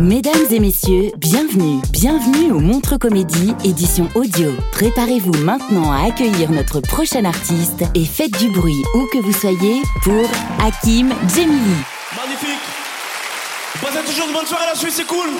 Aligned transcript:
Mesdames 0.00 0.46
et 0.52 0.60
messieurs, 0.60 1.10
bienvenue, 1.16 1.80
bienvenue 1.90 2.52
au 2.52 2.60
Montre 2.60 2.98
Comédie, 2.98 3.52
édition 3.64 4.08
audio. 4.14 4.52
Préparez-vous 4.70 5.32
maintenant 5.38 5.90
à 5.90 6.06
accueillir 6.06 6.52
notre 6.52 6.78
prochain 6.78 7.24
artiste 7.24 7.82
et 7.96 8.04
faites 8.04 8.30
du 8.38 8.48
bruit 8.48 8.84
où 8.94 9.06
que 9.12 9.18
vous 9.18 9.32
soyez 9.32 9.82
pour 10.04 10.30
Hakim 10.60 11.12
Djemili. 11.34 11.74
Magnifique 12.16 12.60
passez 13.82 14.06
toujours 14.06 14.28
une 14.28 14.34
bonne 14.34 14.46
soirée 14.46 14.66
à 14.66 14.72
la 14.72 14.78
Suisse, 14.78 14.94
c'est 14.94 15.06
cool 15.06 15.30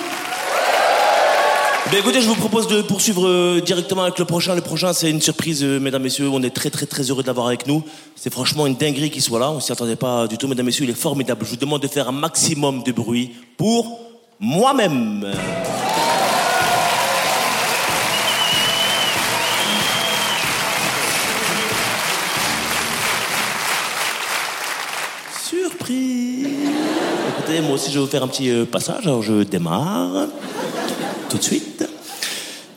ben 1.91 1.97
écoutez, 1.97 2.21
je 2.21 2.27
vous 2.27 2.35
propose 2.35 2.67
de 2.67 2.83
poursuivre 2.83 3.27
euh, 3.27 3.61
directement 3.61 4.03
avec 4.03 4.19
le 4.19 4.25
prochain. 4.25 4.53
Le 4.53 4.61
prochain, 4.61 4.93
c'est 4.93 5.09
une 5.09 5.21
surprise, 5.21 5.63
euh, 5.63 5.79
mesdames, 5.79 6.03
messieurs. 6.03 6.29
On 6.29 6.43
est 6.43 6.51
très, 6.51 6.69
très, 6.69 6.85
très 6.85 7.01
heureux 7.09 7.23
de 7.23 7.27
l'avoir 7.27 7.47
avec 7.47 7.65
nous. 7.65 7.81
C'est 8.15 8.31
franchement 8.31 8.67
une 8.67 8.75
dinguerie 8.75 9.09
qu'il 9.09 9.23
soit 9.23 9.39
là. 9.39 9.49
On 9.49 9.59
s'y 9.59 9.71
attendait 9.71 9.95
pas 9.95 10.27
du 10.27 10.37
tout, 10.37 10.47
mesdames, 10.47 10.67
messieurs. 10.67 10.83
Il 10.83 10.91
est 10.91 10.93
formidable. 10.93 11.43
Je 11.45 11.49
vous 11.49 11.55
demande 11.55 11.81
de 11.81 11.87
faire 11.87 12.07
un 12.07 12.11
maximum 12.11 12.83
de 12.83 12.91
bruit 12.91 13.31
pour 13.57 14.08
moi-même. 14.39 15.25
Surprise 25.43 26.47
Écoutez, 27.37 27.61
moi 27.61 27.71
aussi, 27.73 27.91
je 27.91 27.95
vais 27.95 28.05
vous 28.05 28.09
faire 28.09 28.23
un 28.23 28.27
petit 28.27 28.49
euh, 28.49 28.65
passage. 28.65 29.05
Alors, 29.05 29.21
je 29.21 29.43
démarre 29.43 30.27
tout 31.29 31.37
de 31.37 31.43
suite. 31.43 31.87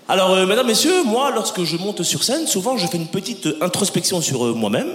Alors, 0.09 0.33
euh, 0.33 0.47
mesdames, 0.47 0.67
messieurs, 0.67 1.05
moi, 1.05 1.31
lorsque 1.33 1.63
je 1.63 1.77
monte 1.77 2.03
sur 2.03 2.25
scène, 2.25 2.47
souvent, 2.49 2.77
je 2.77 2.89
fais 2.89 2.97
une 2.97 3.07
petite 3.07 3.47
euh, 3.47 3.59
introspection 3.61 4.21
sur 4.21 4.57
moi-même. 4.57 4.89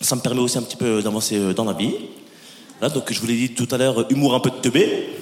Ça 0.00 0.16
me 0.16 0.22
permet 0.22 0.40
aussi 0.40 0.56
un 0.56 0.62
petit 0.62 0.76
peu 0.76 1.02
d'avancer 1.02 1.52
dans 1.52 1.64
la 1.64 1.74
vie. 1.74 1.94
Là, 2.80 2.88
donc, 2.88 3.12
je 3.12 3.20
vous 3.20 3.26
l'ai 3.26 3.36
dit 3.36 3.50
tout 3.50 3.68
à 3.70 3.76
l'heure, 3.76 4.10
humour 4.10 4.34
un 4.34 4.40
peu 4.40 4.48
de 4.48 4.56
teubé. 4.56 5.19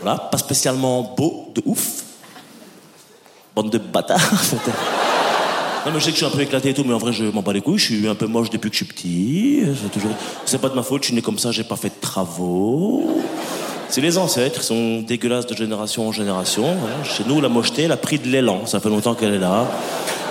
Voilà, 0.00 0.18
pas 0.18 0.38
spécialement 0.38 1.14
beau, 1.16 1.48
de 1.54 1.62
ouf. 1.66 2.04
Bande 3.54 3.70
de 3.70 3.78
bâtards. 3.78 4.20
Non, 5.86 5.92
mais 5.94 6.00
je 6.00 6.04
sais 6.04 6.10
que 6.10 6.18
je 6.18 6.24
suis 6.24 6.30
un 6.30 6.36
peu 6.36 6.42
éclaté 6.42 6.68
et 6.68 6.74
tout, 6.74 6.84
mais 6.84 6.92
en 6.92 6.98
vrai, 6.98 7.10
je 7.10 7.24
m'en 7.24 7.40
bats 7.40 7.54
les 7.54 7.62
couilles. 7.62 7.78
Je 7.78 7.84
suis 7.86 8.06
un 8.06 8.14
peu 8.14 8.26
moche 8.26 8.50
depuis 8.50 8.68
que 8.68 8.76
je 8.76 8.84
suis 8.84 8.92
petit. 8.92 9.62
C'est 9.82 9.90
toujours... 9.90 10.10
C'est 10.44 10.60
pas 10.60 10.68
de 10.68 10.74
ma 10.74 10.82
faute, 10.82 11.04
je 11.04 11.06
suis 11.06 11.14
né 11.14 11.22
comme 11.22 11.38
ça, 11.38 11.52
j'ai 11.52 11.64
pas 11.64 11.76
fait 11.76 11.88
de 11.88 12.00
travaux. 12.02 13.22
C'est 13.88 14.02
les 14.02 14.18
ancêtres, 14.18 14.60
ils 14.60 14.66
sont 14.66 15.00
dégueulasses 15.00 15.46
de 15.46 15.56
génération 15.56 16.06
en 16.06 16.12
génération. 16.12 16.76
voilà. 16.78 17.02
Chez 17.02 17.24
nous, 17.26 17.40
la 17.40 17.48
mocheté, 17.48 17.84
elle 17.84 17.92
a 17.92 17.96
pris 17.96 18.18
de 18.18 18.28
l'élan. 18.28 18.66
Ça 18.66 18.78
fait 18.78 18.90
longtemps 18.90 19.14
qu'elle 19.14 19.32
est 19.32 19.38
là. 19.38 19.66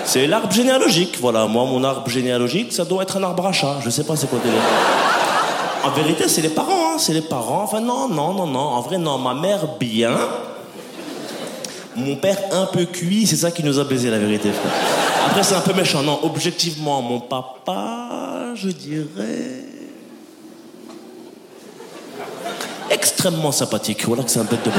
C'est 0.06 0.28
l'arbre 0.28 0.52
généalogique. 0.52 1.18
Voilà, 1.20 1.48
moi, 1.48 1.66
mon 1.66 1.84
arbre 1.84 2.08
généalogique, 2.10 2.72
ça 2.72 2.86
doit 2.86 3.02
être 3.02 3.18
un 3.18 3.24
arbre 3.24 3.48
à 3.48 3.52
chat. 3.52 3.80
Je 3.84 3.90
sais 3.90 4.04
pas 4.04 4.16
c'est 4.16 4.30
quoi 4.30 4.40
délire. 4.44 4.62
En 5.84 5.90
vérité, 5.92 6.28
c'est 6.28 6.42
les 6.42 6.50
parents, 6.50 6.72
hein, 6.72 6.79
c'est 7.00 7.14
les 7.14 7.22
parents. 7.22 7.64
Enfin, 7.64 7.80
non, 7.80 8.08
non, 8.08 8.34
non, 8.34 8.48
non. 8.48 8.60
En 8.60 8.82
vrai, 8.82 8.98
non, 8.98 9.18
ma 9.18 9.34
mère, 9.34 9.78
bien. 9.80 10.18
Mon 11.96 12.16
père, 12.16 12.38
un 12.52 12.66
peu 12.66 12.86
cuit, 12.86 13.26
c'est 13.28 13.36
ça 13.36 13.52
qui 13.52 13.64
nous 13.64 13.80
a 13.80 13.84
baisé, 13.84 14.10
la 14.10 14.20
vérité. 14.20 14.52
Après, 15.26 15.44
c'est 15.44 15.56
un 15.56 15.62
peu 15.62 15.74
méchant. 15.74 16.02
Non, 16.04 16.20
objectivement, 16.24 17.02
mon 17.02 17.20
papa, 17.20 18.54
je 18.56 18.70
dirais. 18.70 19.70
extrêmement 22.90 23.52
sympathique. 23.52 24.06
Voilà 24.06 24.24
que 24.24 24.32
c'est 24.32 24.40
un 24.40 24.46
bête 24.46 24.64
de 24.64 24.70
bon. 24.70 24.78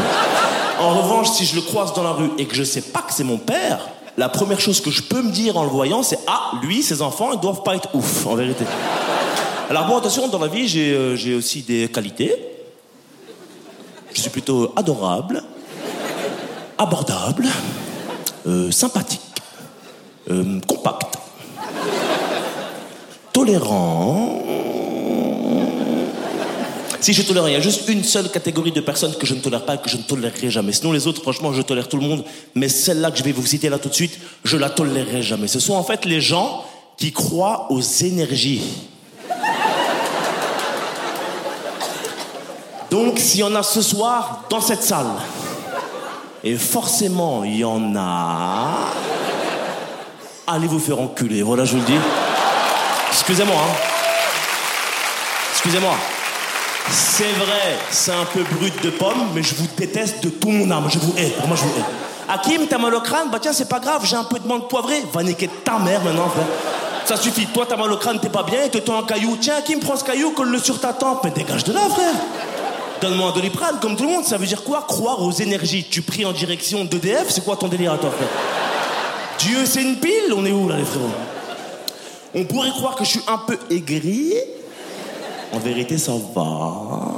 En 0.80 0.94
revanche, 1.00 1.30
si 1.30 1.44
je 1.44 1.56
le 1.56 1.62
croise 1.62 1.92
dans 1.92 2.02
la 2.02 2.12
rue 2.12 2.30
et 2.38 2.46
que 2.46 2.54
je 2.54 2.64
sais 2.64 2.80
pas 2.80 3.02
que 3.02 3.12
c'est 3.12 3.24
mon 3.24 3.38
père, 3.38 3.88
la 4.16 4.28
première 4.28 4.60
chose 4.60 4.80
que 4.80 4.90
je 4.90 5.02
peux 5.02 5.22
me 5.22 5.30
dire 5.30 5.56
en 5.56 5.64
le 5.64 5.68
voyant, 5.68 6.02
c'est 6.02 6.18
Ah, 6.26 6.52
lui, 6.62 6.82
ses 6.82 7.02
enfants, 7.02 7.32
ils 7.32 7.40
doivent 7.40 7.62
pas 7.62 7.76
être 7.76 7.94
ouf, 7.94 8.26
en 8.26 8.34
vérité. 8.34 8.64
Alors, 9.70 9.86
bon, 9.86 9.98
attention, 9.98 10.26
dans 10.26 10.40
la 10.40 10.48
vie, 10.48 10.66
j'ai 10.66 10.92
euh, 10.92 11.14
j'ai 11.14 11.32
aussi 11.32 11.62
des 11.62 11.86
qualités. 11.86 12.34
Je 14.12 14.20
suis 14.20 14.28
plutôt 14.28 14.72
adorable, 14.74 15.44
abordable, 16.76 17.46
euh, 18.48 18.72
sympathique, 18.72 19.20
euh, 20.28 20.58
compact, 20.66 21.16
tolérant. 23.32 24.42
Si 26.98 27.12
je 27.12 27.22
tolère, 27.22 27.48
il 27.48 27.52
y 27.52 27.54
a 27.54 27.60
juste 27.60 27.88
une 27.88 28.02
seule 28.02 28.28
catégorie 28.28 28.72
de 28.72 28.80
personnes 28.80 29.14
que 29.14 29.24
je 29.24 29.34
ne 29.34 29.40
tolère 29.40 29.64
pas 29.64 29.76
et 29.76 29.78
que 29.78 29.88
je 29.88 29.98
ne 29.98 30.02
tolérerai 30.02 30.50
jamais. 30.50 30.72
Sinon, 30.72 30.90
les 30.90 31.06
autres, 31.06 31.22
franchement, 31.22 31.52
je 31.52 31.62
tolère 31.62 31.88
tout 31.88 31.96
le 31.96 32.08
monde. 32.08 32.24
Mais 32.56 32.68
celle-là 32.68 33.12
que 33.12 33.18
je 33.18 33.22
vais 33.22 33.30
vous 33.30 33.46
citer 33.46 33.68
là 33.68 33.78
tout 33.78 33.88
de 33.88 33.94
suite, 33.94 34.18
je 34.42 34.56
la 34.56 34.68
tolérerai 34.68 35.22
jamais. 35.22 35.46
Ce 35.46 35.60
sont 35.60 35.74
en 35.74 35.84
fait 35.84 36.06
les 36.06 36.20
gens 36.20 36.64
qui 36.96 37.12
croient 37.12 37.68
aux 37.70 37.80
énergies. 37.80 38.62
Donc, 42.90 43.18
s'il 43.18 43.40
y 43.40 43.44
en 43.44 43.54
a 43.54 43.62
ce 43.62 43.82
soir 43.82 44.40
dans 44.50 44.60
cette 44.60 44.82
salle, 44.82 45.06
et 46.42 46.56
forcément 46.56 47.44
il 47.44 47.58
y 47.58 47.64
en 47.64 47.94
a, 47.96 48.70
allez 50.46 50.66
vous 50.66 50.80
faire 50.80 51.00
enculer. 51.00 51.42
Voilà, 51.42 51.64
je 51.64 51.72
vous 51.72 51.78
le 51.78 51.84
dis. 51.84 51.98
Excusez-moi, 53.12 53.56
hein. 53.56 53.74
Excusez-moi. 55.52 55.92
C'est 56.90 57.32
vrai, 57.32 57.78
c'est 57.90 58.12
un 58.12 58.24
peu 58.24 58.42
brut 58.42 58.82
de 58.82 58.90
pomme, 58.90 59.28
mais 59.34 59.42
je 59.42 59.54
vous 59.54 59.68
déteste 59.76 60.24
de 60.24 60.30
tout 60.30 60.50
mon 60.50 60.68
âme. 60.70 60.88
Je 60.88 60.98
vous 60.98 61.14
hais. 61.16 61.32
Vraiment, 61.38 61.54
je 61.54 61.62
vous 61.62 61.78
hais. 61.78 61.84
Hakim, 62.28 62.66
t'as 62.68 62.78
mal 62.78 62.94
au 62.94 63.00
crâne? 63.00 63.28
Bah 63.30 63.38
tiens, 63.40 63.52
c'est 63.52 63.68
pas 63.68 63.78
grave, 63.78 64.02
j'ai 64.04 64.16
un 64.16 64.24
peu 64.24 64.38
de 64.38 64.48
menthe 64.48 64.68
poivrée. 64.68 65.04
Va 65.12 65.22
niquer 65.22 65.48
ta 65.64 65.78
mère 65.78 66.02
maintenant, 66.02 66.28
frère. 66.28 66.46
Ça 67.04 67.16
suffit. 67.16 67.46
Toi, 67.46 67.66
t'as 67.68 67.76
mal 67.76 67.92
au 67.92 67.96
crâne, 67.96 68.18
t'es 68.20 68.28
pas 68.28 68.42
bien, 68.42 68.64
et 68.64 68.70
te 68.70 68.78
tends 68.78 68.98
un 68.98 69.04
caillou. 69.04 69.36
Tiens, 69.40 69.56
Hakim, 69.58 69.78
prends 69.80 69.96
ce 69.96 70.04
caillou, 70.04 70.30
colle-le 70.30 70.58
sur 70.58 70.80
ta 70.80 70.92
tempe. 70.92 71.20
Mais 71.24 71.30
dégage 71.30 71.64
de 71.64 71.72
là, 71.72 71.80
frère. 71.90 72.14
Donne-moi 73.00 73.30
un 73.30 73.32
doliprane, 73.32 73.78
comme 73.80 73.96
tout 73.96 74.04
le 74.04 74.10
monde. 74.10 74.24
Ça 74.24 74.36
veut 74.36 74.46
dire 74.46 74.62
quoi 74.62 74.84
Croire 74.86 75.22
aux 75.22 75.32
énergies. 75.32 75.86
Tu 75.90 76.02
pries 76.02 76.24
en 76.24 76.32
direction 76.32 76.84
d'EDF, 76.84 77.30
c'est 77.30 77.44
quoi 77.44 77.56
ton 77.56 77.68
délire 77.68 77.92
à 77.94 77.98
toi, 77.98 78.10
Dieu, 79.38 79.64
c'est 79.64 79.82
une 79.82 79.96
pile 79.96 80.34
On 80.36 80.44
est 80.44 80.52
où, 80.52 80.68
là, 80.68 80.76
les 80.76 80.84
frérots 80.84 81.08
On 82.34 82.44
pourrait 82.44 82.70
croire 82.70 82.94
que 82.94 83.04
je 83.04 83.10
suis 83.10 83.22
un 83.26 83.38
peu 83.38 83.58
aigri. 83.70 84.34
En 85.52 85.58
vérité, 85.58 85.98
ça 85.98 86.12
va. 86.34 87.14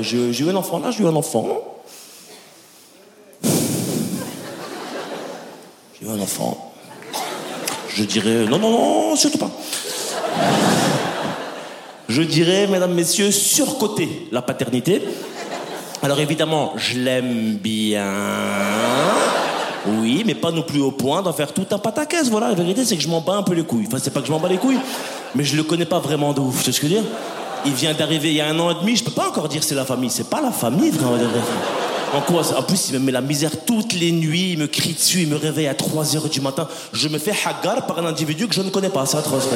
J'ai 0.00 0.44
eu 0.44 0.48
un 0.48 0.56
enfant 0.56 0.78
là, 0.78 0.90
j'ai 0.90 1.02
eu 1.02 1.06
un 1.06 1.16
enfant. 1.16 1.48
J'ai 6.00 6.06
eu 6.06 6.08
un 6.08 6.20
enfant. 6.20 6.72
Je 7.88 8.04
dirais. 8.04 8.46
Non, 8.48 8.58
non, 8.58 8.70
non, 8.70 9.16
surtout 9.16 9.38
pas. 9.38 9.50
Je 12.08 12.22
dirais, 12.22 12.66
mesdames, 12.66 12.94
messieurs, 12.94 13.30
surcoté 13.30 14.28
la 14.32 14.42
paternité. 14.42 15.02
Alors 16.02 16.18
évidemment, 16.18 16.72
je 16.76 16.98
l'aime 16.98 17.58
bien. 17.62 18.04
Oui, 19.86 20.22
mais 20.26 20.34
pas 20.34 20.50
non 20.50 20.62
plus 20.62 20.80
au 20.80 20.90
point 20.90 21.22
d'en 21.22 21.32
faire 21.32 21.52
tout 21.52 21.66
un 21.70 21.78
pataquès. 21.78 22.28
Voilà, 22.28 22.48
la 22.48 22.54
vérité, 22.54 22.84
c'est 22.84 22.96
que 22.96 23.02
je 23.02 23.08
m'en 23.08 23.20
bats 23.20 23.36
un 23.36 23.42
peu 23.42 23.54
les 23.54 23.64
couilles. 23.64 23.84
Enfin, 23.86 23.98
c'est 24.02 24.12
pas 24.12 24.20
que 24.20 24.26
je 24.26 24.32
m'en 24.32 24.40
bats 24.40 24.48
les 24.48 24.58
couilles, 24.58 24.80
mais 25.34 25.44
je 25.44 25.56
le 25.56 25.62
connais 25.62 25.84
pas 25.84 26.00
vraiment 26.00 26.32
de 26.32 26.40
ouf. 26.40 26.58
Tu 26.58 26.64
sais 26.64 26.72
ce 26.72 26.80
que 26.80 26.88
je 26.88 26.94
veux 26.94 27.00
dire? 27.00 27.10
Il 27.64 27.72
vient 27.72 27.94
d'arriver 27.94 28.30
il 28.30 28.36
y 28.36 28.40
a 28.40 28.48
un 28.48 28.58
an 28.58 28.70
et 28.72 28.74
demi, 28.74 28.96
je 28.96 29.04
peux 29.04 29.12
pas 29.12 29.28
encore 29.28 29.48
dire 29.48 29.62
c'est 29.62 29.76
la 29.76 29.84
famille. 29.84 30.10
C'est 30.10 30.28
pas 30.28 30.40
la 30.40 30.50
famille, 30.50 30.90
frère. 30.90 31.08
En 32.14 32.20
quoi 32.20 32.42
En 32.56 32.62
plus, 32.62 32.88
il 32.90 32.94
me 32.94 32.98
met 32.98 33.12
la 33.12 33.20
misère 33.20 33.52
toutes 33.64 33.92
les 33.94 34.10
nuits, 34.12 34.52
il 34.52 34.58
me 34.58 34.66
crie 34.66 34.92
dessus, 34.94 35.22
il 35.22 35.28
me 35.28 35.36
réveille 35.36 35.68
à 35.68 35.74
3h 35.74 36.28
du 36.28 36.40
matin. 36.40 36.68
Je 36.92 37.08
me 37.08 37.18
fais 37.18 37.32
hagar 37.46 37.86
par 37.86 38.00
un 38.00 38.06
individu 38.06 38.48
que 38.48 38.54
je 38.54 38.62
ne 38.62 38.70
connais 38.70 38.90
pas, 38.90 39.06
c'est 39.06 39.16
atroce. 39.16 39.48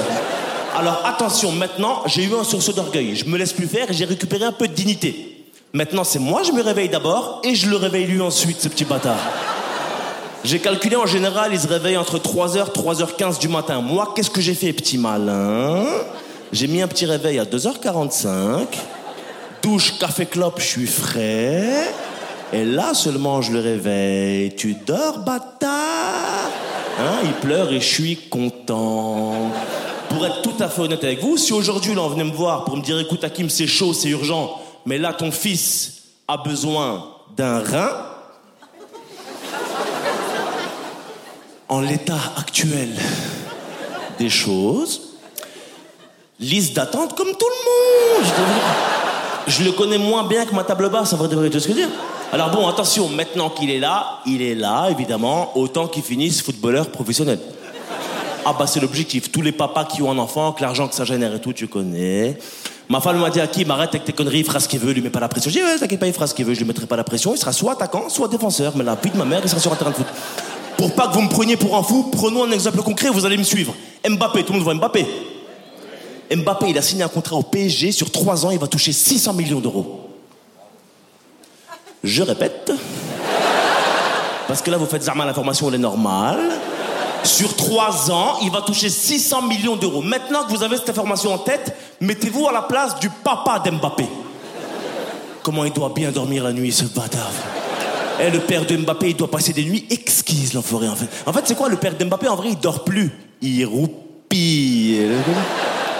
Alors 0.77 1.01
attention, 1.07 1.53
maintenant, 1.53 2.03
j'ai 2.05 2.25
eu 2.25 2.35
un 2.39 2.45
sursaut 2.45 2.73
d'orgueil. 2.73 3.17
Je 3.17 3.25
me 3.25 3.39
laisse 3.39 3.55
plus 3.55 3.67
faire 3.67 3.91
et 3.91 3.95
j'ai 3.95 4.05
récupéré 4.05 4.45
un 4.45 4.53
peu 4.53 4.69
de 4.69 4.75
dignité. 4.75 5.47
Maintenant, 5.73 6.05
c'est 6.05 6.19
moi, 6.19 6.43
je 6.43 6.53
me 6.53 6.63
réveille 6.63 6.91
d'abord 6.91 7.41
et 7.45 7.55
je 7.55 7.71
le 7.71 7.77
réveille 7.77 8.05
lui 8.05 8.21
ensuite, 8.21 8.61
ce 8.61 8.69
petit 8.69 8.85
bâtard. 8.85 9.17
J'ai 10.45 10.59
calculé 10.59 10.97
en 10.97 11.07
général, 11.07 11.55
il 11.55 11.59
se 11.59 11.67
réveille 11.67 11.97
entre 11.97 12.19
3h, 12.19 12.73
3h15 12.73 13.41
du 13.41 13.49
matin. 13.49 13.81
Moi, 13.81 14.13
qu'est-ce 14.15 14.29
que 14.29 14.43
j'ai 14.43 14.55
fait, 14.55 14.75
petit 14.75 14.99
malin? 14.99 15.87
J'ai 16.53 16.69
mis 16.69 16.83
un 16.83 16.89
petit 16.89 17.07
réveil 17.07 17.39
à 17.39 17.45
2h45. 17.45 18.67
Douche, 19.63 19.99
café, 19.99 20.27
clope, 20.27 20.61
je 20.61 20.67
suis 20.67 20.87
frais. 20.87 21.91
Et 22.53 22.65
là 22.65 22.93
seulement, 22.93 23.41
je 23.41 23.53
le 23.53 23.61
réveille. 23.61 24.55
Tu 24.55 24.77
dors, 24.87 25.21
bâtard? 25.21 26.51
Hein, 27.01 27.19
il 27.25 27.33
pleure 27.33 27.73
et 27.73 27.81
je 27.81 27.87
suis 27.87 28.17
content. 28.29 29.51
Pour 30.17 30.25
être 30.25 30.41
tout 30.41 30.55
à 30.61 30.71
fait 30.71 30.81
honnête 30.81 31.05
avec 31.05 31.21
vous, 31.21 31.37
si 31.37 31.53
aujourd'hui, 31.53 31.95
là, 31.95 32.01
on 32.01 32.09
venait 32.09 32.25
me 32.25 32.33
voir 32.33 32.65
pour 32.65 32.75
me 32.75 32.83
dire, 32.83 32.99
écoute, 32.99 33.23
Hakim, 33.23 33.51
c'est 33.51 33.67
chaud, 33.67 33.93
c'est 33.93 34.09
urgent, 34.09 34.59
mais 34.87 34.97
là, 34.97 35.13
ton 35.13 35.31
fils 35.31 36.05
a 36.27 36.39
besoin 36.39 37.07
d'un 37.37 37.59
rein, 37.59 37.91
en 41.69 41.83
l'état 41.83 42.19
actuel 42.39 42.97
des 44.19 44.31
choses, 44.31 45.19
liste 46.41 46.75
d'attente 46.75 47.15
comme 47.15 47.33
tout 47.33 47.49
le 47.51 48.23
monde. 48.23 48.33
Je, 49.49 49.65
le 49.65 49.73
connais 49.73 49.99
moins 49.99 50.25
bien 50.25 50.47
que 50.47 50.55
ma 50.55 50.65
table 50.65 50.89
basse, 50.89 51.13
en 51.13 51.19
vrai 51.19 51.29
de 51.29 51.37
vrai, 51.37 51.51
tu 51.51 51.61
ce 51.61 51.69
que 51.69 51.75
je 51.75 51.79
veux 51.79 51.87
dire 51.87 51.95
Alors 52.33 52.49
bon, 52.53 52.67
attention, 52.67 53.11
maintenant 53.11 53.51
qu'il 53.51 53.71
est 53.71 53.81
là, 53.81 54.21
il 54.25 54.41
est 54.41 54.55
là, 54.55 54.89
évidemment, 54.91 55.55
autant 55.59 55.89
qu'il 55.89 56.03
finisse 56.03 56.41
footballeur 56.41 56.89
professionnel. 56.89 57.39
Ah 58.49 58.55
bah 58.57 58.69
c'est 58.69 58.79
l'objectif. 58.79 59.33
Tous 59.33 59.43
les 59.43 59.51
papas 59.51 59.87
qui 59.87 60.03
ont 60.03 60.11
un 60.13 60.19
enfant, 60.19 60.53
que 60.53 60.63
l'argent 60.63 60.87
que 60.87 60.95
ça 60.95 61.05
génère 61.05 61.35
et 61.35 61.41
tout, 61.41 61.53
tu 61.53 61.67
connais. 61.67 62.39
Ma 62.89 63.01
femme 63.01 63.19
m'a 63.19 63.29
dit 63.29 63.41
à 63.41 63.49
qui 63.49 63.65
m'arrête 63.65 63.89
avec 63.89 64.05
tes 64.05 64.13
conneries, 64.13 64.39
il 64.39 64.45
fera 64.45 64.61
ce 64.61 64.69
qu'il 64.69 64.79
veut, 64.79 64.93
lui 64.93 65.03
met 65.03 65.11
pas 65.11 65.19
la 65.19 65.27
pression. 65.27 65.51
J'ai 65.51 65.59
dit 65.59 65.67
ouais, 65.67 65.77
t'inquiète 65.77 65.99
pas, 65.99 66.07
il 66.07 66.13
fera 66.13 66.29
ce 66.29 66.35
qu'il 66.35 66.45
veut, 66.45 66.55
je 66.55 66.61
lui 66.61 66.67
mettrai 66.67 66.87
pas 66.87 66.95
la 66.95 67.03
pression. 67.03 67.35
Il 67.35 67.39
sera 67.39 67.53
soit 67.53 67.73
attaquant, 67.73 68.09
soit 68.09 68.29
défenseur. 68.29 68.75
Mais 68.77 68.85
la 68.85 68.95
vie 68.95 69.11
de 69.11 69.17
ma 69.17 69.25
mère, 69.25 69.41
il 69.43 69.49
sera 69.49 69.61
sur 69.61 69.73
un 69.73 69.75
terrain 69.75 69.91
de 69.91 69.97
foot. 69.97 70.07
Pour 70.77 70.95
pas 70.95 71.09
que 71.09 71.15
vous 71.15 71.23
me 71.23 71.29
preniez 71.29 71.57
pour 71.57 71.77
un 71.77 71.83
fou, 71.83 72.09
prenons 72.13 72.45
un 72.45 72.53
exemple 72.53 72.81
concret, 72.83 73.09
vous 73.09 73.27
allez 73.27 73.37
me 73.37 73.43
suivre. 73.43 73.75
Mbappé, 74.09 74.45
tout 74.45 74.53
le 74.53 74.59
monde 74.59 74.65
voit 74.65 74.75
Mbappé. 74.75 75.05
Mbappé, 76.37 76.67
il 76.69 76.79
a 76.79 76.83
signé 76.83 77.03
un 77.03 77.09
contrat 77.09 77.35
au 77.35 77.43
PSG 77.43 77.91
sur 77.91 78.13
3 78.13 78.47
ans, 78.47 78.51
il 78.53 78.61
va 78.61 78.69
toucher 78.69 78.93
600 78.93 79.33
millions 79.33 79.59
d'euros. 79.59 80.09
Je 82.05 82.23
répète. 82.23 82.71
Parce 84.47 84.63
que 84.63 84.71
là, 84.71 84.77
vous 84.77 84.87
faites 84.87 85.03
Zarma, 85.03 85.25
l'information, 85.25 85.69
elle 85.69 85.75
est 85.75 85.79
normale. 85.79 86.39
Sur 87.27 87.57
3 87.57 88.13
ans, 88.13 88.39
il 88.43 88.51
va 88.53 88.63
toucher 88.63 88.89
600 88.89 89.43
millions 89.43 89.75
d'euros. 89.75 90.01
Maintenant 90.01 90.45
que 90.45 90.51
vous 90.51 90.63
avez 90.63 90.77
cette 90.77 90.91
information 90.91 91.35
en 91.35 91.39
tête, 91.39 91.77
mettez-vous 92.01 92.47
à 92.47 92.53
la 92.53 92.63
place 92.63 93.01
du 93.01 93.11
papa 93.11 93.59
d'Mbappé. 93.59 94.07
Comment 95.43 95.65
il 95.65 95.73
doit 95.73 95.93
bien 95.95 96.13
dormir 96.13 96.45
la 96.45 96.53
nuit, 96.53 96.73
ce 96.73 96.85
bâtard? 96.85 97.33
Et 98.21 98.31
le 98.31 98.39
père 98.39 98.65
de 98.65 98.77
Mbappé, 98.77 99.11
il 99.11 99.17
doit 99.17 99.31
passer 99.31 99.53
des 99.53 99.65
nuits 99.65 99.87
exquises, 99.91 100.55
l'enfoiré, 100.55 100.89
en 100.89 100.95
fait. 100.95 101.09
En 101.27 101.33
fait, 101.33 101.43
c'est 101.45 101.57
quoi 101.57 101.69
le 101.69 101.77
père 101.77 101.97
de 101.97 102.05
Mbappé 102.05 102.29
En 102.29 102.37
vrai, 102.37 102.51
il 102.51 102.59
dort 102.59 102.85
plus. 102.85 103.13
Il 103.43 103.65
roupille. 103.67 105.01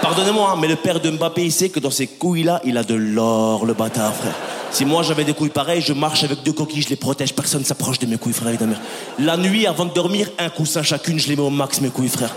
Pardonnez-moi, 0.01 0.57
mais 0.61 0.69
le 0.69 0.77
père 0.77 1.01
de 1.01 1.11
Mbappé, 1.11 1.43
il 1.43 1.51
sait 1.51 1.69
que 1.69 1.81
dans 1.81 1.91
ces 1.91 2.07
couilles-là, 2.07 2.61
il 2.63 2.77
a 2.77 2.83
de 2.83 2.95
l'or, 2.95 3.65
le 3.65 3.73
bâtard, 3.73 4.13
frère. 4.13 4.46
Si 4.77 4.85
moi 4.85 5.01
j'avais 5.01 5.23
des 5.23 5.33
couilles 5.33 5.49
pareilles, 5.49 5.81
je 5.81 5.91
marche 5.91 6.23
avec 6.23 6.43
deux 6.43 6.53
coquilles, 6.53 6.83
je 6.83 6.89
les 6.89 6.95
protège, 6.95 7.33
personne 7.33 7.65
s'approche 7.65 7.97
de 7.97 8.05
mes 8.05 8.19
couilles, 8.19 8.31
frère, 8.31 8.49
évidemment. 8.49 8.75
La 9.17 9.35
nuit, 9.35 9.65
avant 9.65 9.85
de 9.85 9.91
dormir, 9.91 10.29
un 10.37 10.49
coussin 10.49 10.83
chacune, 10.83 11.17
je 11.17 11.27
les 11.29 11.35
mets 11.35 11.41
au 11.41 11.49
max, 11.49 11.81
mes 11.81 11.89
couilles, 11.89 12.09
frère. 12.09 12.29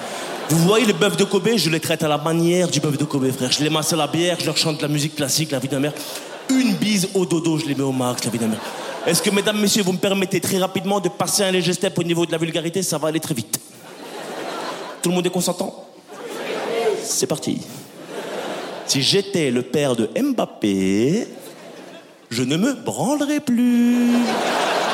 Vous 0.49 0.57
voyez 0.61 0.87
le 0.87 0.95
bœuf 0.95 1.19
de 1.19 1.25
Kobe, 1.25 1.51
je 1.55 1.69
les 1.69 1.81
traite 1.81 2.03
à 2.03 2.09
la 2.09 2.17
manière 2.17 2.71
du 2.71 2.81
bœuf 2.81 2.97
de 2.97 3.05
Kobe, 3.05 3.31
frère. 3.31 3.53
Je 3.53 3.63
les 3.63 3.69
masse 3.69 3.93
à 3.93 3.97
la 3.97 4.07
bière, 4.07 4.39
je 4.41 4.47
leur 4.47 4.57
chante 4.57 4.81
la 4.81 4.89
musique 4.89 5.17
classique, 5.17 5.51
la 5.51 5.59
vie 5.59 5.69
de 5.69 5.75
ma 5.75 5.81
mère. 5.81 5.93
Une 6.49 6.73
bise 6.77 7.11
au 7.13 7.27
dodo, 7.27 7.59
je 7.59 7.67
les 7.67 7.75
mets 7.75 7.83
au 7.83 7.93
max, 7.93 8.25
la 8.25 8.31
vie 8.31 8.39
de 8.39 8.45
ma 8.45 8.53
mère. 8.53 8.61
Est-ce 9.07 9.21
que, 9.21 9.29
mesdames, 9.29 9.61
messieurs, 9.61 9.83
vous 9.83 9.93
me 9.93 9.99
permettez 9.99 10.41
très 10.41 10.57
rapidement 10.57 10.99
de 10.99 11.11
passer 11.11 11.43
un 11.43 11.51
léger 11.51 11.75
step 11.75 11.99
au 11.99 12.03
niveau 12.03 12.25
de 12.25 12.33
la 12.33 12.39
vulgarité? 12.39 12.83
Ça 12.83 12.97
va 12.97 13.09
aller 13.09 13.21
très 13.21 13.35
vite. 13.35 13.61
Tout 15.03 15.11
le 15.11 15.15
monde 15.15 15.27
est 15.27 15.31
consentant? 15.31 15.85
C'est 17.03 17.27
parti. 17.27 17.61
Si 18.87 19.03
j'étais 19.03 19.51
le 19.51 19.61
père 19.61 19.95
de 19.95 20.09
Mbappé, 20.19 21.29
je 22.31 22.43
ne 22.45 22.57
me 22.57 22.75
branlerais 22.75 23.41
plus. 23.41 24.13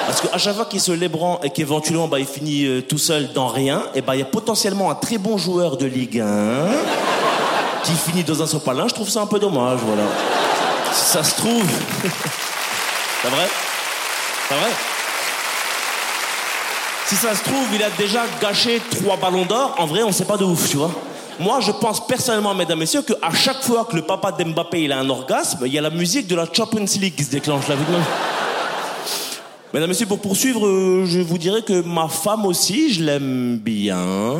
Parce 0.06 0.20
qu'à 0.20 0.38
chaque 0.38 0.56
fois 0.56 0.64
qu'il 0.64 0.80
se 0.80 0.92
lébran 0.92 1.40
et 1.42 1.50
qu'éventuellement 1.50 2.08
bah, 2.08 2.18
il 2.18 2.26
finit 2.26 2.64
euh, 2.64 2.80
tout 2.80 2.98
seul 2.98 3.32
dans 3.34 3.48
rien, 3.48 3.82
et 3.94 4.00
bah 4.00 4.16
il 4.16 4.20
y 4.20 4.22
a 4.22 4.26
potentiellement 4.26 4.90
un 4.90 4.94
très 4.94 5.18
bon 5.18 5.36
joueur 5.36 5.76
de 5.76 5.86
Ligue 5.86 6.20
1 6.20 6.68
qui 7.84 7.92
finit 7.92 8.24
dans 8.24 8.42
un 8.42 8.46
sopalin. 8.46 8.88
Je 8.88 8.94
trouve 8.94 9.10
ça 9.10 9.20
un 9.20 9.26
peu 9.26 9.38
dommage, 9.38 9.80
voilà. 9.84 10.04
Si 10.92 11.12
ça 11.12 11.22
se 11.22 11.36
trouve. 11.36 11.64
C'est 13.22 13.28
vrai? 13.28 13.48
C'est 14.48 14.54
vrai? 14.54 14.70
Si 17.06 17.16
ça 17.16 17.34
se 17.34 17.42
trouve, 17.42 17.66
il 17.74 17.82
a 17.82 17.90
déjà 17.90 18.22
gâché 18.40 18.80
trois 18.90 19.16
ballons 19.16 19.44
d'or. 19.44 19.74
En 19.78 19.86
vrai, 19.86 20.02
on 20.02 20.12
sait 20.12 20.24
pas 20.24 20.36
de 20.36 20.44
ouf, 20.44 20.68
tu 20.68 20.76
vois. 20.76 20.90
Moi, 21.38 21.60
je 21.60 21.70
pense 21.70 22.06
personnellement, 22.06 22.54
mesdames 22.54 22.78
messieurs, 22.78 23.02
qu'à 23.02 23.30
chaque 23.32 23.62
fois 23.62 23.84
que 23.84 23.94
le 23.94 24.02
papa 24.02 24.32
d'Mbappé 24.32 24.84
il 24.84 24.92
a 24.92 24.98
un 24.98 25.10
orgasme, 25.10 25.64
il 25.66 25.72
y 25.72 25.78
a 25.78 25.82
la 25.82 25.90
musique 25.90 26.26
de 26.26 26.34
la 26.34 26.46
Champions 26.50 26.86
League 26.98 27.14
qui 27.14 27.24
se 27.24 27.30
déclenche. 27.30 27.68
Là, 27.68 27.76
Mesdames 29.74 29.90
messieurs, 29.90 30.06
pour 30.06 30.20
poursuivre, 30.20 30.66
euh, 30.66 31.04
je 31.04 31.20
vous 31.20 31.36
dirais 31.36 31.60
que 31.60 31.82
ma 31.82 32.08
femme 32.08 32.46
aussi, 32.46 32.90
je 32.90 33.04
l'aime 33.04 33.58
bien. 33.58 34.34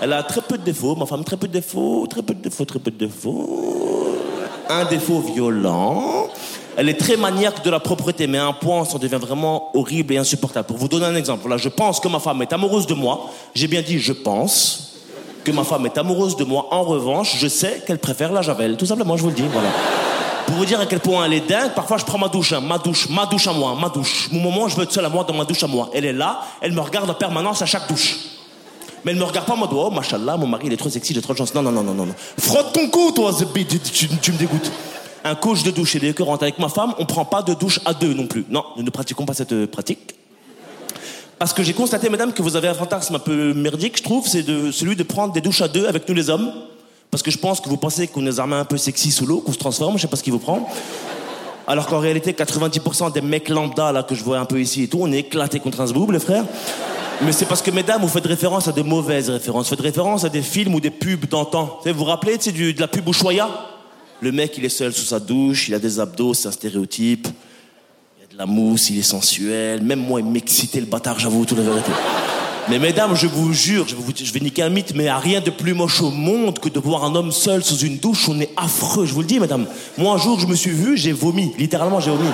Elle 0.00 0.14
a 0.14 0.22
très 0.22 0.40
peu 0.40 0.56
de 0.56 0.62
défauts, 0.62 0.96
ma 0.96 1.04
femme, 1.04 1.24
très 1.24 1.36
peu 1.36 1.46
de 1.46 1.52
défauts, 1.52 2.06
très 2.08 2.22
peu 2.22 2.32
de 2.32 2.40
défauts, 2.40 2.64
très 2.64 2.78
peu 2.78 2.90
de 2.90 2.96
défauts. 2.96 4.16
Un 4.70 4.86
défaut 4.86 5.20
violent. 5.20 6.28
Elle 6.76 6.88
est 6.88 6.98
très 6.98 7.18
maniaque 7.18 7.62
de 7.62 7.68
la 7.68 7.80
propreté, 7.80 8.26
mais 8.26 8.38
à 8.38 8.46
un 8.46 8.54
point, 8.54 8.86
ça 8.86 8.96
devient 8.96 9.18
vraiment 9.20 9.76
horrible 9.76 10.14
et 10.14 10.16
insupportable. 10.16 10.66
Pour 10.66 10.78
vous 10.78 10.88
donner 10.88 11.04
un 11.04 11.16
exemple, 11.16 11.46
là, 11.50 11.58
je 11.58 11.68
pense 11.68 12.00
que 12.00 12.08
ma 12.08 12.18
femme 12.18 12.40
est 12.40 12.52
amoureuse 12.54 12.86
de 12.86 12.94
moi. 12.94 13.28
J'ai 13.54 13.66
bien 13.66 13.82
dit 13.82 13.98
je 13.98 14.14
pense 14.14 14.91
que 15.44 15.50
ma 15.50 15.64
femme 15.64 15.86
est 15.86 15.98
amoureuse 15.98 16.36
de 16.36 16.44
moi. 16.44 16.68
En 16.70 16.82
revanche, 16.82 17.36
je 17.38 17.48
sais 17.48 17.82
qu'elle 17.86 17.98
préfère 17.98 18.32
la 18.32 18.42
javel. 18.42 18.76
Tout 18.76 18.86
simplement, 18.86 19.16
je 19.16 19.22
vous 19.22 19.28
le 19.28 19.34
dis, 19.34 19.44
voilà. 19.52 19.68
Pour 20.46 20.56
vous 20.56 20.64
dire 20.64 20.80
à 20.80 20.86
quel 20.86 21.00
point 21.00 21.24
elle 21.24 21.32
est 21.34 21.48
dingue, 21.48 21.72
parfois 21.74 21.98
je 21.98 22.04
prends 22.04 22.18
ma 22.18 22.28
douche, 22.28 22.52
hein, 22.52 22.60
ma 22.60 22.78
douche, 22.78 23.08
ma 23.08 23.26
douche 23.26 23.46
à 23.46 23.52
moi, 23.52 23.76
ma 23.80 23.88
douche. 23.88 24.28
Mon 24.32 24.40
moment, 24.40 24.68
je 24.68 24.76
veux 24.76 24.82
être 24.82 24.92
seul 24.92 25.04
à 25.04 25.08
moi 25.08 25.24
dans 25.24 25.34
ma 25.34 25.44
douche 25.44 25.62
à 25.62 25.66
moi. 25.66 25.88
Elle 25.94 26.04
est 26.04 26.12
là, 26.12 26.42
elle 26.60 26.72
me 26.72 26.80
regarde 26.80 27.08
en 27.08 27.14
permanence 27.14 27.62
à 27.62 27.66
chaque 27.66 27.88
douche. 27.88 28.16
Mais 29.04 29.12
elle 29.12 29.18
me 29.18 29.24
regarde 29.24 29.46
pas 29.46 29.54
en 29.54 29.56
mode, 29.56 29.70
oh, 29.72 29.90
machallah, 29.90 30.36
mon 30.36 30.46
mari, 30.46 30.64
il 30.66 30.72
est 30.72 30.76
trop 30.76 30.88
sexy, 30.88 31.14
j'ai 31.14 31.22
trop 31.22 31.32
de 31.32 31.38
chance. 31.38 31.54
Non, 31.54 31.62
non, 31.62 31.72
non, 31.72 31.82
non, 31.82 31.94
non. 31.94 32.14
Frotte 32.38 32.72
ton 32.72 32.88
cou, 32.88 33.12
toi, 33.12 33.32
tu, 33.32 33.78
tu, 33.80 34.08
tu 34.08 34.32
me 34.32 34.38
dégoûtes. 34.38 34.70
Un 35.24 35.34
coach 35.36 35.62
de 35.62 35.70
douche, 35.70 35.96
et 35.96 36.08
écœurante. 36.08 36.42
Avec 36.42 36.58
ma 36.58 36.68
femme, 36.68 36.94
on 36.98 37.06
prend 37.06 37.24
pas 37.24 37.42
de 37.42 37.54
douche 37.54 37.80
à 37.84 37.94
deux 37.94 38.12
non 38.12 38.26
plus. 38.26 38.44
Non, 38.48 38.64
nous 38.76 38.82
ne 38.82 38.90
pratiquons 38.90 39.24
pas 39.24 39.34
cette 39.34 39.66
pratique. 39.66 40.14
Parce 41.42 41.54
que 41.54 41.64
j'ai 41.64 41.72
constaté, 41.72 42.08
madame, 42.08 42.32
que 42.32 42.40
vous 42.40 42.54
avez 42.54 42.68
un 42.68 42.74
fantasme 42.74 43.16
un 43.16 43.18
peu 43.18 43.52
merdique, 43.52 43.96
je 43.98 44.04
trouve, 44.04 44.28
c'est 44.28 44.44
de, 44.44 44.70
celui 44.70 44.94
de 44.94 45.02
prendre 45.02 45.32
des 45.32 45.40
douches 45.40 45.60
à 45.60 45.66
deux 45.66 45.88
avec 45.88 46.08
nous 46.08 46.14
les 46.14 46.30
hommes. 46.30 46.52
Parce 47.10 47.20
que 47.20 47.32
je 47.32 47.38
pense 47.38 47.60
que 47.60 47.68
vous 47.68 47.76
pensez 47.76 48.06
qu'on 48.06 48.24
est 48.28 48.38
armés 48.38 48.54
un 48.54 48.64
peu 48.64 48.76
sexy 48.76 49.10
sous 49.10 49.26
l'eau, 49.26 49.40
qu'on 49.40 49.50
se 49.50 49.58
transforme, 49.58 49.96
je 49.96 50.02
sais 50.02 50.06
pas 50.06 50.14
ce 50.14 50.22
qui 50.22 50.30
vous 50.30 50.38
prend. 50.38 50.68
Alors 51.66 51.88
qu'en 51.88 51.98
réalité, 51.98 52.30
90% 52.30 53.12
des 53.12 53.22
mecs 53.22 53.48
lambda 53.48 53.90
là 53.90 54.04
que 54.04 54.14
je 54.14 54.22
vois 54.22 54.38
un 54.38 54.44
peu 54.44 54.60
ici 54.60 54.84
et 54.84 54.86
tout, 54.86 55.00
on 55.00 55.10
est 55.10 55.18
éclatés 55.18 55.58
contre 55.58 55.80
un 55.80 55.88
zboob, 55.88 56.12
les 56.12 56.20
frères. 56.20 56.44
Mais 57.22 57.32
c'est 57.32 57.46
parce 57.46 57.60
que, 57.60 57.72
mesdames, 57.72 58.02
vous 58.02 58.06
faites 58.06 58.26
référence 58.26 58.68
à 58.68 58.72
de 58.72 58.82
mauvaises 58.82 59.28
références. 59.28 59.64
Vous 59.64 59.70
faites 59.70 59.84
référence 59.84 60.22
à 60.22 60.28
des 60.28 60.42
films 60.42 60.76
ou 60.76 60.80
des 60.80 60.90
pubs 60.90 61.26
d'antan. 61.26 61.80
Vous 61.84 61.92
vous 61.92 62.04
rappelez, 62.04 62.36
c'est 62.38 62.52
de 62.52 62.80
la 62.80 62.86
pub 62.86 63.08
Ushuaïa? 63.08 63.48
Le 64.20 64.30
mec, 64.30 64.54
il 64.58 64.64
est 64.64 64.68
seul 64.68 64.92
sous 64.92 65.06
sa 65.06 65.18
douche, 65.18 65.66
il 65.66 65.74
a 65.74 65.80
des 65.80 65.98
abdos, 65.98 66.34
c'est 66.34 66.46
un 66.46 66.52
stéréotype. 66.52 67.26
De 68.32 68.38
la 68.38 68.46
mousse, 68.46 68.88
il 68.88 68.98
est 68.98 69.02
sensuel. 69.02 69.82
Même 69.82 70.00
moi, 70.00 70.20
il 70.20 70.26
m'excitait 70.26 70.80
le 70.80 70.86
bâtard, 70.86 71.18
j'avoue, 71.18 71.44
toute 71.44 71.58
la 71.58 71.64
vérité. 71.64 71.90
Mais 72.70 72.78
mesdames, 72.78 73.14
je 73.14 73.26
vous 73.26 73.52
jure, 73.52 73.86
je, 73.86 73.94
vous, 73.94 74.10
je 74.14 74.32
vais 74.32 74.40
niquer 74.40 74.62
un 74.62 74.70
mythe, 74.70 74.94
mais 74.94 75.04
il 75.04 75.08
a 75.08 75.18
rien 75.18 75.42
de 75.42 75.50
plus 75.50 75.74
moche 75.74 76.00
au 76.00 76.10
monde 76.10 76.58
que 76.58 76.70
de 76.70 76.80
voir 76.80 77.04
un 77.04 77.14
homme 77.14 77.30
seul 77.30 77.62
sous 77.62 77.76
une 77.76 77.98
douche. 77.98 78.30
On 78.30 78.40
est 78.40 78.48
affreux, 78.56 79.04
je 79.04 79.12
vous 79.12 79.20
le 79.20 79.26
dis, 79.26 79.38
mesdames. 79.38 79.66
Moi, 79.98 80.14
un 80.14 80.16
jour, 80.16 80.40
je 80.40 80.46
me 80.46 80.54
suis 80.54 80.70
vu, 80.70 80.96
j'ai 80.96 81.12
vomi. 81.12 81.52
Littéralement, 81.58 82.00
j'ai 82.00 82.10
vomi. 82.10 82.30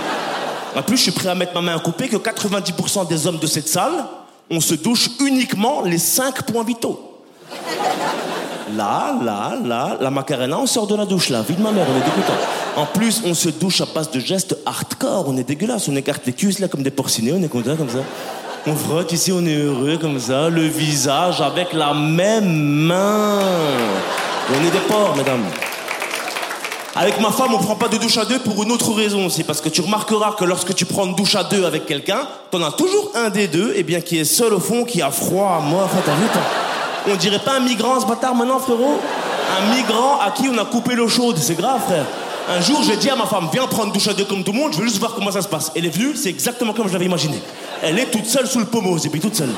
En 0.76 0.83
plus, 0.83 0.99
je 0.99 1.02
suis 1.02 1.11
prêt 1.11 1.31
à 1.31 1.35
mettre 1.35 1.55
ma 1.55 1.62
main 1.62 1.75
à 1.75 1.81
couper 1.81 2.07
que 2.07 2.17
90% 2.17 3.09
des 3.09 3.26
hommes 3.26 3.38
de 3.38 3.49
cette 3.49 3.67
salle, 3.67 4.05
on 4.52 4.61
se 4.61 4.76
douche 4.76 5.11
uniquement 5.19 5.83
les 5.83 5.99
5 5.99 6.43
points 6.43 6.62
vitaux. 6.62 7.25
Là, 8.76 9.19
là, 9.21 9.59
là, 9.64 9.99
la 10.00 10.11
macarena, 10.12 10.61
on 10.61 10.67
sort 10.67 10.87
de 10.87 10.95
la 10.95 11.07
douche, 11.07 11.31
là. 11.31 11.43
Vie 11.43 11.57
de 11.57 11.62
ma 11.62 11.73
mère, 11.73 11.87
on 11.93 11.97
est 11.97 12.05
dégoûtant. 12.05 12.35
En 12.78 12.87
plus, 12.87 13.23
on 13.26 13.35
se 13.35 13.49
douche 13.49 13.80
à 13.80 13.87
base 13.92 14.08
de 14.12 14.20
gestes 14.20 14.56
hardcore, 14.64 15.25
on 15.26 15.37
est 15.37 15.42
dégueulasse. 15.42 15.88
On 15.88 15.97
écarte 15.97 16.25
les 16.26 16.32
cuisses, 16.32 16.61
là, 16.61 16.68
comme 16.68 16.85
des 16.85 16.92
porcinés, 16.92 17.32
on 17.32 17.42
est 17.42 17.49
content, 17.49 17.75
comme 17.75 17.88
ça. 17.88 18.04
On 18.68 18.76
frotte 18.76 19.11
ici, 19.11 19.32
on 19.32 19.44
est 19.47 19.56
heureux 19.56 19.99
comme 20.00 20.20
ça, 20.20 20.49
le 20.49 20.62
visage 20.62 21.40
avec 21.40 21.73
la 21.73 21.92
même 21.92 22.47
main. 22.87 23.40
On 24.50 24.64
est 24.64 24.70
des 24.70 24.78
porcs, 24.87 25.16
mesdames. 25.16 25.42
Avec 26.94 27.20
ma 27.20 27.32
femme, 27.32 27.52
on 27.52 27.58
prend 27.58 27.75
pas 27.75 27.88
de 27.88 27.97
douche 27.97 28.16
à 28.16 28.25
deux 28.25 28.38
pour 28.38 28.62
une 28.62 28.70
autre 28.70 28.92
raison. 28.92 29.28
C'est 29.28 29.42
parce 29.42 29.61
que 29.61 29.70
tu 29.70 29.80
remarqueras 29.80 30.37
que 30.38 30.44
lorsque 30.44 30.73
tu 30.73 30.85
prends 30.85 31.04
une 31.04 31.16
douche 31.16 31.35
à 31.35 31.42
deux 31.42 31.64
avec 31.64 31.85
quelqu'un, 31.85 32.28
t'en 32.52 32.62
as 32.62 32.70
toujours 32.70 33.11
un 33.16 33.30
des 33.30 33.49
deux, 33.49 33.73
et 33.75 33.82
bien 33.82 34.00
qui 34.00 34.20
est 34.20 34.25
seul 34.25 34.54
au 34.54 34.61
fond, 34.61 34.85
qui 34.85 35.02
a 35.02 35.11
froid. 35.11 35.61
Moi, 35.64 35.82
enfin, 35.85 35.99
t'as 36.06 36.14
vu, 36.14 36.28
On 37.12 37.16
dirait 37.16 37.40
pas 37.40 37.56
un 37.56 37.61
migrant, 37.61 37.99
ce 37.99 38.06
bâtard, 38.06 38.37
maintenant, 38.37 38.61
frérot? 38.61 39.00
Un 39.58 39.75
migrant 39.75 40.20
à 40.25 40.30
qui 40.30 40.49
on 40.49 40.56
a 40.58 40.64
coupé 40.64 40.94
l'eau 40.94 41.08
chaude. 41.08 41.38
C'est 41.38 41.56
grave, 41.56 41.80
frère. 41.85 42.04
Un 42.50 42.62
jour, 42.62 42.83
j'ai 42.83 42.97
dit 42.97 43.11
à 43.11 43.17
ma 43.17 43.26
femme, 43.26 43.50
viens 43.52 43.67
prendre 43.67 43.93
douche 43.93 44.09
à 44.09 44.14
deux 44.14 44.25
comme 44.25 44.43
tout 44.43 44.52
le 44.52 44.59
monde, 44.59 44.73
je 44.73 44.78
veux 44.78 44.87
juste 44.87 44.99
voir 44.99 45.14
comment 45.14 45.31
ça 45.31 45.43
se 45.43 45.49
passe. 45.49 45.71
Elle 45.76 45.85
est 45.85 45.90
venue, 45.90 46.17
c'est 46.17 46.31
exactement 46.31 46.73
comme 46.73 46.88
je 46.88 46.95
l'avais 46.95 47.05
imaginé. 47.05 47.43
Elle 47.83 47.99
est 47.99 48.07
toute 48.07 48.25
seule 48.25 48.47
sous 48.47 48.59
le 48.59 48.64
pommeau, 48.64 48.97
et 48.97 49.09
puis 49.11 49.21
toute 49.21 49.35
seule. 49.35 49.52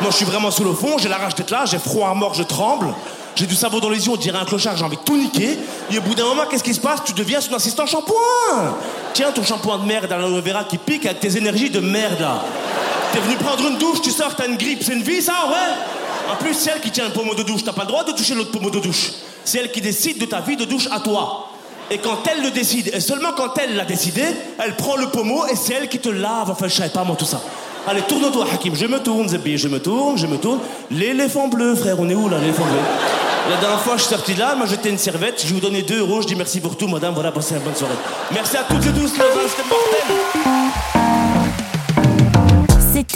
Moi, 0.00 0.10
je 0.10 0.16
suis 0.16 0.24
vraiment 0.24 0.52
sous 0.52 0.62
le 0.62 0.72
fond, 0.72 0.96
j'ai 0.96 1.08
la 1.08 1.16
rage 1.16 1.34
d'être 1.34 1.50
là, 1.50 1.64
j'ai 1.64 1.78
froid 1.78 2.08
à 2.08 2.14
mort, 2.14 2.34
je 2.34 2.44
tremble. 2.44 2.94
J'ai 3.34 3.46
du 3.46 3.56
savon 3.56 3.80
dans 3.80 3.90
les 3.90 4.06
yeux, 4.06 4.12
on 4.12 4.16
dirait 4.16 4.38
un 4.38 4.44
clochard, 4.44 4.76
j'ai 4.76 4.84
envie 4.84 4.96
de 4.96 5.02
tout 5.02 5.16
niquer. 5.16 5.58
Et 5.90 5.98
au 5.98 6.02
bout 6.02 6.14
d'un 6.14 6.24
moment, 6.24 6.44
qu'est-ce 6.48 6.62
qui 6.62 6.72
se 6.72 6.80
passe? 6.80 7.00
Tu 7.04 7.12
deviens 7.14 7.40
son 7.40 7.52
assistant 7.52 7.84
shampoing. 7.84 8.14
Tiens, 9.12 9.32
ton 9.32 9.42
shampoing 9.42 9.78
de 9.78 9.84
merde 9.84 10.10
à 10.12 10.16
l'aloe 10.16 10.40
vera 10.40 10.62
qui 10.64 10.78
pique 10.78 11.04
avec 11.04 11.18
tes 11.18 11.36
énergies 11.36 11.68
de 11.68 11.80
merde 11.80 12.20
là. 12.20 12.44
T'es 13.12 13.18
venu 13.18 13.36
prendre 13.36 13.66
une 13.66 13.76
douche, 13.76 14.00
tu 14.02 14.10
sors, 14.10 14.36
t'as 14.36 14.46
une 14.46 14.56
grippe, 14.56 14.84
c'est 14.84 14.92
une 14.92 15.02
vie 15.02 15.20
ça, 15.20 15.32
ouais 15.48 16.32
En 16.32 16.36
plus, 16.36 16.54
c'est 16.54 16.70
elle 16.70 16.80
qui 16.80 16.92
tient 16.92 17.06
le 17.06 17.12
pommeau 17.12 17.34
de 17.34 17.42
douche, 17.42 17.64
t'as 17.64 17.72
pas 17.72 17.82
le 17.82 17.88
droit 17.88 18.04
de 18.04 18.12
toucher 18.12 18.34
l'autre 18.34 18.52
pommeau 18.52 18.70
de 18.70 18.78
douche. 18.78 19.10
C'est 19.44 19.58
elle 19.58 19.72
qui 19.72 19.80
décide 19.80 20.18
de 20.18 20.26
ta 20.26 20.40
vie 20.40 20.56
de 20.56 20.64
douche 20.64 20.88
à 20.90 21.00
toi. 21.00 21.45
Et 21.90 21.98
quand 21.98 22.18
elle 22.30 22.42
le 22.42 22.50
décide, 22.50 22.90
et 22.92 23.00
seulement 23.00 23.32
quand 23.36 23.56
elle 23.58 23.76
l'a 23.76 23.84
décidé, 23.84 24.22
elle 24.58 24.74
prend 24.74 24.96
le 24.96 25.06
pommeau 25.08 25.46
et 25.46 25.54
c'est 25.54 25.74
elle 25.74 25.88
qui 25.88 25.98
te 25.98 26.08
lave. 26.08 26.50
Enfin, 26.50 26.66
je 26.68 26.74
savais 26.74 26.88
pas 26.90 27.04
moi 27.04 27.16
tout 27.16 27.24
ça. 27.24 27.40
Allez, 27.86 28.02
tourne-toi, 28.02 28.46
Hakim. 28.52 28.74
Je 28.74 28.86
me 28.86 28.98
tourne, 28.98 29.28
Zebbi. 29.28 29.56
Je 29.56 29.68
me 29.68 29.78
tourne, 29.78 30.18
je 30.18 30.26
me 30.26 30.36
tourne. 30.36 30.58
L'éléphant 30.90 31.46
bleu, 31.46 31.76
frère. 31.76 32.00
On 32.00 32.08
est 32.08 32.14
où 32.14 32.28
là, 32.28 32.38
l'éléphant 32.38 32.64
bleu? 32.64 32.80
La 33.48 33.56
dernière 33.58 33.80
fois, 33.80 33.96
je 33.96 34.02
suis 34.02 34.12
sorti 34.12 34.34
là, 34.34 34.56
m'a 34.56 34.66
jeté 34.66 34.88
une 34.88 34.98
serviette. 34.98 35.44
Je 35.46 35.54
vous 35.54 35.60
donnais 35.60 35.82
2 35.82 36.00
euros. 36.00 36.20
Je 36.22 36.26
dis 36.26 36.34
merci 36.34 36.58
pour 36.58 36.76
tout, 36.76 36.88
madame. 36.88 37.14
Voilà, 37.14 37.30
passez 37.30 37.54
une 37.54 37.60
bonne 37.60 37.76
soirée. 37.76 37.94
Merci 38.32 38.56
à 38.56 38.64
toutes 38.64 38.84
et 38.84 38.90
tous. 38.90 39.06
C'était 39.08 39.68
mortel. 39.68 40.65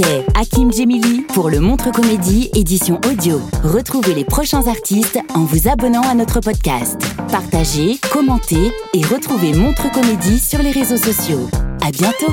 C'était 0.00 0.24
Hakim 0.34 0.72
Djemili 0.72 1.20
pour 1.34 1.50
le 1.50 1.60
Montre 1.60 1.92
Comédie 1.92 2.48
édition 2.54 2.98
audio. 3.06 3.38
Retrouvez 3.62 4.14
les 4.14 4.24
prochains 4.24 4.66
artistes 4.66 5.18
en 5.34 5.44
vous 5.44 5.68
abonnant 5.68 6.00
à 6.00 6.14
notre 6.14 6.40
podcast. 6.40 6.98
Partagez, 7.30 7.98
commentez 8.10 8.72
et 8.94 9.04
retrouvez 9.04 9.52
Montre 9.52 9.92
Comédie 9.92 10.38
sur 10.38 10.62
les 10.62 10.70
réseaux 10.70 10.96
sociaux. 10.96 11.50
À 11.82 11.90
bientôt! 11.90 12.32